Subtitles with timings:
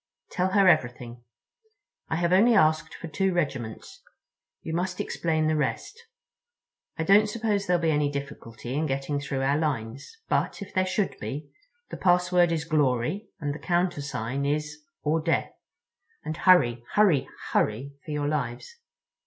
[0.31, 1.21] Tell her everything.
[2.09, 4.01] I have only asked for the two regiments;
[4.63, 6.07] you must explain the rest.
[6.97, 10.87] I don't suppose there'll be any difficulty in getting through our lines, but, if there
[10.87, 11.51] should be,
[11.91, 15.53] the password is 'Glory' and the countersign is 'or Death.'
[16.25, 18.77] And hurry, hurry, hurry for your lives!"